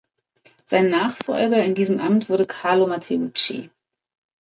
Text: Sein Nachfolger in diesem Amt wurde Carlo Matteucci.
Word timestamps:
Sein 0.65 0.89
Nachfolger 0.89 1.63
in 1.63 1.75
diesem 1.75 1.99
Amt 1.99 2.27
wurde 2.27 2.47
Carlo 2.47 2.87
Matteucci. 2.87 3.69